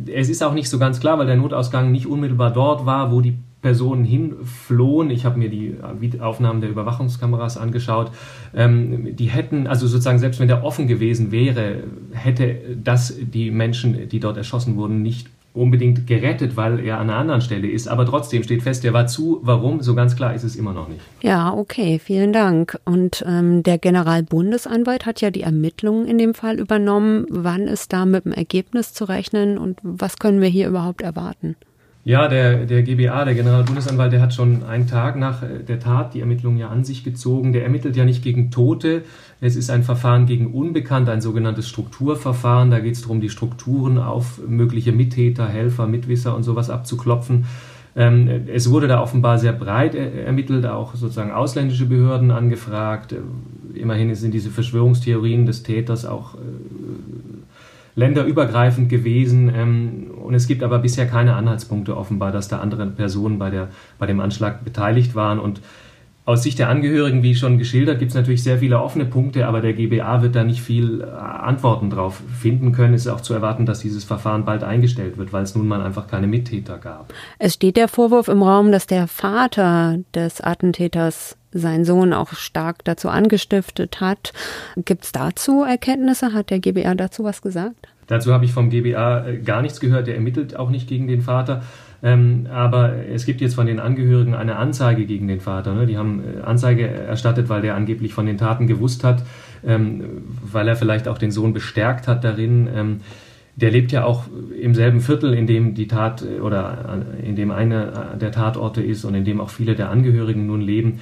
[0.06, 3.20] Es ist auch nicht so ganz klar, weil der Notausgang nicht unmittelbar dort war, wo
[3.20, 5.10] die Personen hinflohen.
[5.10, 5.76] Ich habe mir die
[6.20, 8.12] Aufnahmen der Überwachungskameras angeschaut.
[8.54, 14.08] Ähm, die hätten, also sozusagen, selbst wenn der offen gewesen wäre, hätte das die Menschen,
[14.08, 17.88] die dort erschossen wurden, nicht unbedingt gerettet, weil er an einer anderen Stelle ist.
[17.88, 19.40] Aber trotzdem steht fest, er war zu.
[19.42, 19.82] Warum?
[19.82, 21.00] So ganz klar ist es immer noch nicht.
[21.20, 22.78] Ja, okay, vielen Dank.
[22.84, 27.26] Und ähm, der Generalbundesanwalt hat ja die Ermittlungen in dem Fall übernommen.
[27.28, 31.56] Wann ist da mit dem Ergebnis zu rechnen und was können wir hier überhaupt erwarten?
[32.08, 36.14] Ja, der, der GBA, der Generalbundesanwalt, der hat schon einen Tag nach äh, der Tat
[36.14, 37.52] die Ermittlungen ja an sich gezogen.
[37.52, 39.02] Der ermittelt ja nicht gegen Tote.
[39.42, 42.70] Es ist ein Verfahren gegen Unbekannte, ein sogenanntes Strukturverfahren.
[42.70, 47.44] Da geht es darum, die Strukturen auf mögliche Mittäter, Helfer, Mitwisser und sowas abzuklopfen.
[47.94, 53.14] Ähm, es wurde da offenbar sehr breit ermittelt, auch sozusagen ausländische Behörden angefragt.
[53.74, 56.38] Immerhin sind diese Verschwörungstheorien des Täters auch äh,
[57.98, 59.52] länderübergreifend gewesen.
[59.54, 63.68] Ähm, und es gibt aber bisher keine Anhaltspunkte offenbar, dass da andere Personen bei, der,
[63.98, 65.40] bei dem Anschlag beteiligt waren.
[65.40, 65.60] Und
[66.28, 69.62] aus Sicht der Angehörigen, wie schon geschildert, gibt es natürlich sehr viele offene Punkte, aber
[69.62, 72.92] der GBA wird da nicht viel äh, Antworten drauf finden können.
[72.92, 75.80] Es ist auch zu erwarten, dass dieses Verfahren bald eingestellt wird, weil es nun mal
[75.80, 77.14] einfach keine Mittäter gab.
[77.38, 82.84] Es steht der Vorwurf im Raum, dass der Vater des Attentäters seinen Sohn auch stark
[82.84, 84.34] dazu angestiftet hat.
[84.76, 86.34] Gibt es dazu Erkenntnisse?
[86.34, 87.88] Hat der GBA dazu was gesagt?
[88.06, 90.06] Dazu habe ich vom GBA äh, gar nichts gehört.
[90.06, 91.62] Der ermittelt auch nicht gegen den Vater.
[92.02, 95.74] Ähm, aber es gibt jetzt von den Angehörigen eine Anzeige gegen den Vater.
[95.74, 95.86] Ne?
[95.86, 99.24] Die haben äh, Anzeige erstattet, weil der angeblich von den Taten gewusst hat,
[99.66, 102.68] ähm, weil er vielleicht auch den Sohn bestärkt hat darin.
[102.72, 103.00] Ähm,
[103.56, 104.24] der lebt ja auch
[104.60, 109.04] im selben Viertel, in dem die Tat äh, oder in dem einer der Tatorte ist
[109.04, 111.00] und in dem auch viele der Angehörigen nun leben.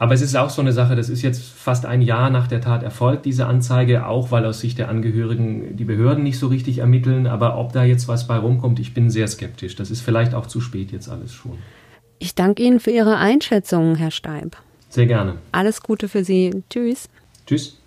[0.00, 2.62] Aber es ist auch so eine Sache, das ist jetzt fast ein Jahr nach der
[2.62, 6.78] Tat erfolgt, diese Anzeige, auch weil aus Sicht der Angehörigen die Behörden nicht so richtig
[6.78, 7.26] ermitteln.
[7.26, 9.76] Aber ob da jetzt was bei rumkommt, ich bin sehr skeptisch.
[9.76, 11.58] Das ist vielleicht auch zu spät jetzt alles schon.
[12.18, 14.56] Ich danke Ihnen für Ihre Einschätzung, Herr Steib.
[14.88, 15.34] Sehr gerne.
[15.52, 16.62] Alles Gute für Sie.
[16.70, 17.10] Tschüss.
[17.46, 17.78] Tschüss.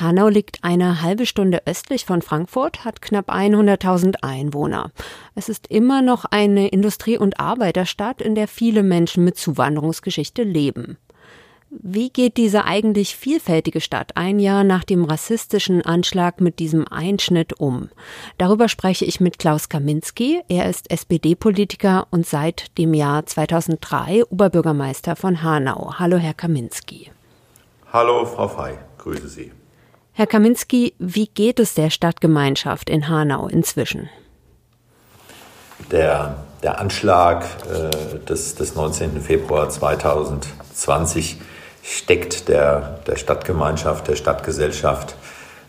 [0.00, 4.90] Hanau liegt eine halbe Stunde östlich von Frankfurt, hat knapp 100.000 Einwohner.
[5.34, 10.96] Es ist immer noch eine Industrie- und Arbeiterstadt, in der viele Menschen mit Zuwanderungsgeschichte leben.
[11.70, 17.60] Wie geht diese eigentlich vielfältige Stadt ein Jahr nach dem rassistischen Anschlag mit diesem Einschnitt
[17.60, 17.90] um?
[18.38, 20.40] Darüber spreche ich mit Klaus Kaminski.
[20.48, 25.94] Er ist SPD-Politiker und seit dem Jahr 2003 Oberbürgermeister von Hanau.
[25.96, 27.12] Hallo, Herr Kaminski.
[27.92, 28.74] Hallo, Frau Fey.
[28.98, 29.52] Grüße Sie.
[30.12, 34.10] Herr Kaminski, wie geht es der Stadtgemeinschaft in Hanau inzwischen?
[35.90, 39.20] Der, der Anschlag äh, des, des 19.
[39.20, 41.38] Februar 2020
[41.82, 45.14] steckt der, der Stadtgemeinschaft, der Stadtgesellschaft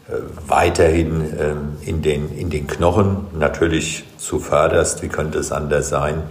[0.09, 0.13] äh,
[0.47, 1.55] weiterhin äh,
[1.87, 3.27] in, den, in den Knochen.
[3.37, 6.23] Natürlich zuvörderst, wie könnte es anders sein,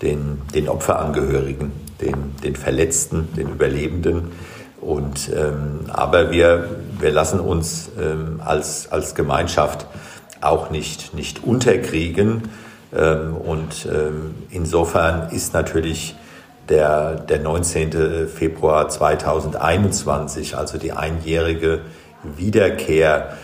[0.00, 4.32] den, den Opferangehörigen, den, den Verletzten, den Überlebenden
[4.80, 9.86] und, ähm, aber wir, wir lassen uns ähm, als, als Gemeinschaft
[10.40, 12.48] auch nicht, nicht unterkriegen.
[12.96, 16.14] Ähm, und ähm, insofern ist natürlich
[16.68, 18.28] der, der 19.
[18.28, 21.80] Februar 2021, also die einjährige
[22.36, 23.36] Wiederkehr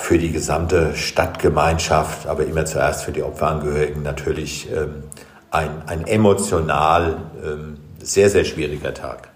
[0.00, 5.04] für die gesamte Stadtgemeinschaft, aber immer zuerst für die Opferangehörigen natürlich ähm,
[5.50, 9.28] ein, ein emotional ähm, sehr, sehr schwieriger Tag.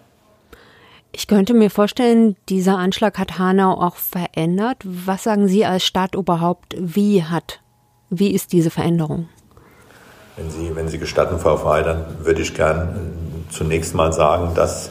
[1.14, 4.78] Ich könnte mir vorstellen, dieser Anschlag hat Hanau auch verändert.
[4.84, 6.74] Was sagen Sie als Stadt überhaupt?
[6.78, 7.60] Wie hat,
[8.08, 9.28] wie ist diese Veränderung?
[10.36, 14.54] Wenn Sie, wenn Sie gestatten, Frau Frey, dann würde ich gern äh, zunächst mal sagen,
[14.54, 14.90] dass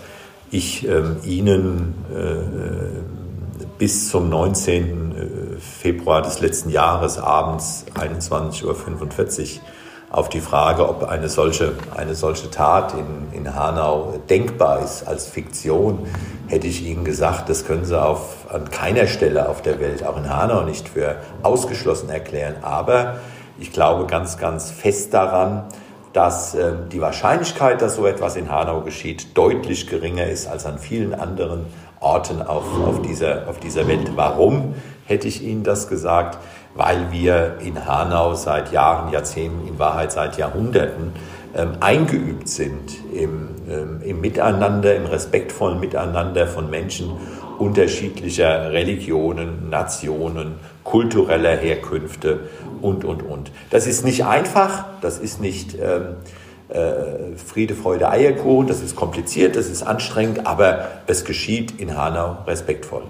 [0.51, 5.11] ich ähm, Ihnen äh, bis zum 19.
[5.55, 9.61] Äh, Februar des letzten Jahres abends 21.45 Uhr
[10.11, 15.27] auf die Frage, ob eine solche, eine solche Tat in, in Hanau denkbar ist als
[15.27, 15.99] Fiktion,
[16.47, 20.17] hätte ich Ihnen gesagt, das können Sie auf, an keiner Stelle auf der Welt, auch
[20.17, 22.55] in Hanau, nicht für ausgeschlossen erklären.
[22.61, 23.17] Aber
[23.57, 25.63] ich glaube ganz, ganz fest daran,
[26.11, 30.77] dass äh, die Wahrscheinlichkeit, dass so etwas in Hanau geschieht, deutlich geringer ist als an
[30.77, 31.67] vielen anderen
[32.01, 34.11] Orten auf, auf, dieser, auf dieser Welt.
[34.15, 36.37] Warum hätte ich Ihnen das gesagt?
[36.75, 41.13] Weil wir in Hanau seit Jahren, Jahrzehnten, in Wahrheit seit Jahrhunderten
[41.55, 47.11] ähm, eingeübt sind im, ähm, im Miteinander, im respektvollen Miteinander von Menschen
[47.57, 52.39] unterschiedlicher Religionen, Nationen, kultureller Herkünfte
[52.81, 53.51] und, und, und.
[53.69, 56.15] Das ist nicht einfach, das ist nicht ähm,
[56.69, 62.37] äh, Friede, Freude, Eierkuchen, das ist kompliziert, das ist anstrengend, aber es geschieht in Hanau
[62.47, 63.03] respektvoll.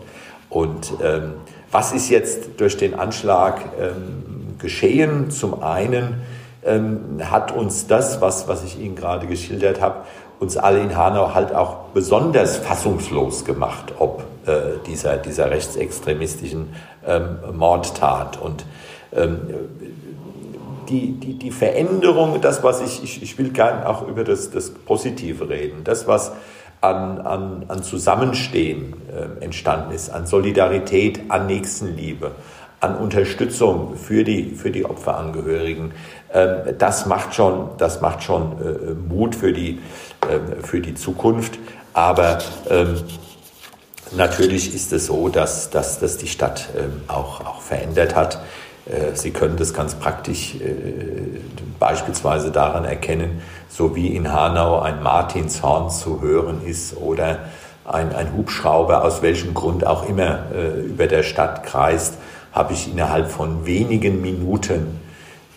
[0.49, 1.35] Und ähm,
[1.71, 5.31] was ist jetzt durch den Anschlag ähm, geschehen?
[5.31, 6.21] Zum einen
[6.63, 10.05] ähm, hat uns das, was, was ich Ihnen gerade geschildert habe,
[10.39, 16.73] uns alle in Hanau halt auch besonders fassungslos gemacht, ob äh, dieser, dieser rechtsextremistischen
[17.05, 18.41] ähm, Mordtat.
[18.41, 18.65] Und
[19.13, 19.39] ähm,
[20.89, 24.71] die, die, die Veränderung, das, was ich, ich, ich will gerne auch über das, das
[24.71, 26.33] Positive reden, das, was
[26.81, 32.31] an, an, an Zusammenstehen äh, entstanden ist, an Solidarität, an Nächstenliebe,
[32.79, 35.93] an Unterstützung für die, für die Opferangehörigen.
[36.33, 39.79] Ähm, das macht schon, das macht schon äh, Mut für die,
[40.27, 41.59] äh, für die Zukunft.
[41.93, 42.39] Aber
[42.69, 42.95] ähm,
[44.11, 48.39] natürlich ist es so, dass, dass, dass die Stadt ähm, auch, auch verändert hat.
[48.85, 51.39] Äh, Sie können das ganz praktisch äh,
[51.79, 57.39] beispielsweise daran erkennen, so wie in Hanau ein Martinshorn zu hören ist oder
[57.85, 62.17] ein, ein Hubschrauber, aus welchem Grund auch immer, äh, über der Stadt kreist
[62.51, 64.99] habe ich innerhalb von wenigen Minuten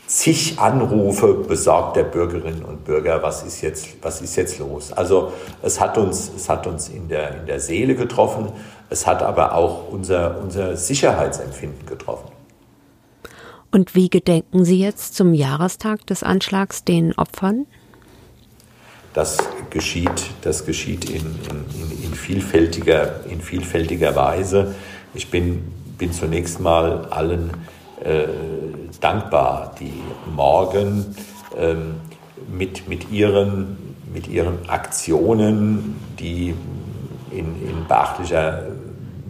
[0.07, 4.93] zig Anrufe besorgter Bürgerinnen und Bürger, was ist jetzt, was ist jetzt los?
[4.93, 5.33] Also
[5.63, 8.53] es hat uns, es hat uns in, der, in der Seele getroffen,
[8.91, 12.34] es hat aber auch unser, unser Sicherheitsempfinden getroffen.
[13.75, 17.67] Und wie gedenken Sie jetzt zum Jahrestag des Anschlags den Opfern?
[19.15, 19.37] Das
[19.71, 24.75] geschieht, das geschieht in, in, in, vielfältiger, in vielfältiger Weise.
[25.13, 25.65] Ich bin
[25.99, 27.51] bin zunächst mal allen
[28.03, 28.25] äh,
[29.01, 29.93] dankbar, die
[30.35, 31.15] morgen
[31.57, 31.95] ähm,
[32.49, 36.55] mit, mit, ihren, mit ihren Aktionen, die
[37.31, 38.67] in, in beachtlicher,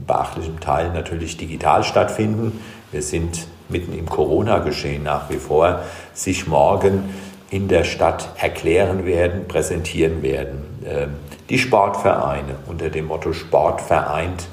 [0.07, 2.61] beachtlichem Teil natürlich digital stattfinden,
[2.93, 5.81] wir sind mitten im Corona-Geschehen nach wie vor,
[6.13, 7.13] sich morgen
[7.51, 10.63] in der Stadt erklären werden, präsentieren werden.
[10.87, 11.15] Ähm,
[11.51, 14.47] die Sportvereine unter dem Motto Sport vereint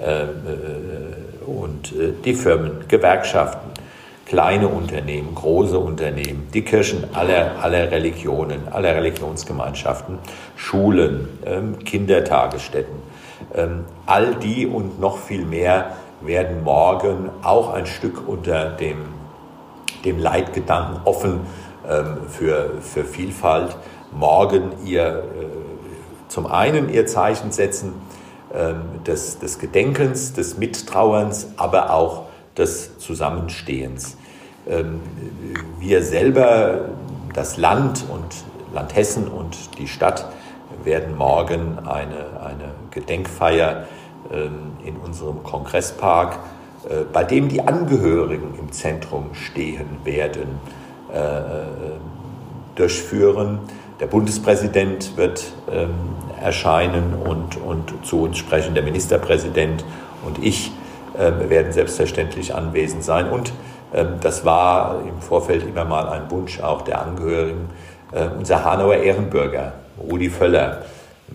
[0.00, 0.26] äh, äh,
[1.46, 3.70] und äh, die Firmen, Gewerkschaften,
[4.26, 10.18] kleine Unternehmen, große Unternehmen, die Kirchen aller, aller Religionen, aller Religionsgemeinschaften,
[10.56, 12.96] Schulen, ähm, Kindertagesstätten,
[13.54, 18.96] ähm, all die und noch viel mehr werden morgen auch ein Stück unter dem,
[20.04, 21.40] dem Leitgedanken offen
[21.88, 23.76] ähm, für, für Vielfalt,
[24.12, 25.24] morgen ihr
[26.28, 27.94] zum einen ihr Zeichen setzen,
[28.54, 32.24] ähm, des, des Gedenkens, des Mittrauerns, aber auch
[32.56, 34.16] des Zusammenstehens.
[34.68, 35.00] Ähm,
[35.78, 36.86] wir selber,
[37.34, 38.24] das Land und
[38.74, 40.26] Land Hessen und die Stadt
[40.84, 43.84] werden morgen eine, eine Gedenkfeier
[44.30, 46.38] in unserem Kongresspark,
[46.88, 50.60] äh, bei dem die Angehörigen im Zentrum stehen werden,
[51.12, 51.40] äh,
[52.76, 53.60] durchführen.
[54.00, 55.94] Der Bundespräsident wird ähm,
[56.40, 58.74] erscheinen und, und zu uns sprechen.
[58.74, 59.84] Der Ministerpräsident
[60.24, 60.70] und ich
[61.18, 63.30] äh, werden selbstverständlich anwesend sein.
[63.30, 63.52] Und
[63.92, 67.70] äh, das war im Vorfeld immer mal ein Wunsch auch der Angehörigen.
[68.12, 70.82] Äh, unser Hanauer Ehrenbürger, Rudi Völler,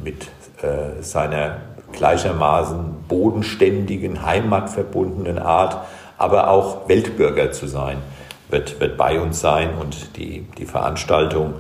[0.04, 0.27] mit
[0.62, 1.58] äh, seiner
[1.91, 5.77] gleichermaßen bodenständigen, heimatverbundenen Art,
[6.17, 7.97] aber auch Weltbürger zu sein,
[8.49, 11.54] wird, wird bei uns sein und die, die Veranstaltung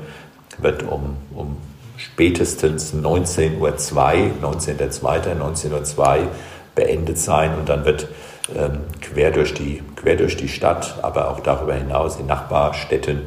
[0.57, 1.57] wird um, um
[1.97, 5.01] spätestens 19.02 Uhr, 19.02.,
[5.39, 6.27] 19.02 Uhr
[6.75, 8.07] beendet sein und dann wird
[8.55, 13.23] ähm, quer, durch die, quer durch die Stadt, aber auch darüber hinaus in Nachbarstädten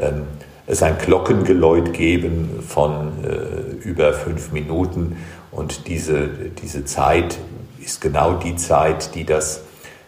[0.00, 0.22] ähm,
[0.66, 5.16] es ein Glockengeläut geben von äh, über fünf Minuten
[5.50, 6.28] und diese,
[6.62, 7.38] diese Zeit
[7.80, 9.62] ist genau die Zeit, die das,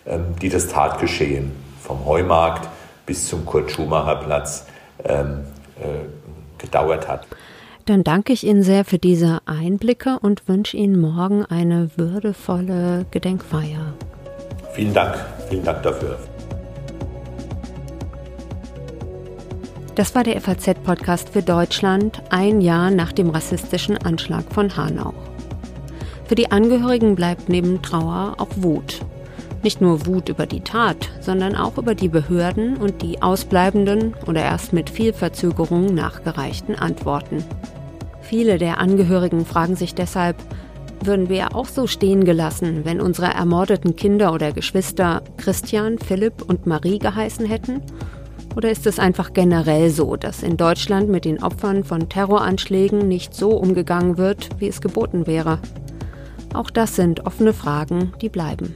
[0.06, 2.68] ähm, die das Tatgeschehen vom Heumarkt
[3.06, 4.66] bis zum Kurt-Schumacher-Platz
[5.04, 5.44] ähm,
[5.80, 5.84] äh,
[6.58, 7.26] gedauert hat.
[7.86, 13.94] Dann danke ich Ihnen sehr für diese Einblicke und wünsche Ihnen morgen eine würdevolle Gedenkfeier.
[14.74, 15.16] Vielen Dank,
[15.48, 16.18] vielen Dank dafür.
[19.96, 25.12] Das war der FAZ-Podcast für Deutschland, ein Jahr nach dem rassistischen Anschlag von Hanau.
[26.30, 29.00] Für die Angehörigen bleibt neben Trauer auch Wut.
[29.64, 34.40] Nicht nur Wut über die Tat, sondern auch über die Behörden und die ausbleibenden oder
[34.40, 37.42] erst mit viel Verzögerung nachgereichten Antworten.
[38.20, 40.36] Viele der Angehörigen fragen sich deshalb,
[41.02, 46.64] würden wir auch so stehen gelassen, wenn unsere ermordeten Kinder oder Geschwister Christian, Philipp und
[46.64, 47.82] Marie geheißen hätten?
[48.54, 53.34] Oder ist es einfach generell so, dass in Deutschland mit den Opfern von Terroranschlägen nicht
[53.34, 55.58] so umgegangen wird, wie es geboten wäre?
[56.54, 58.74] Auch das sind offene Fragen, die bleiben.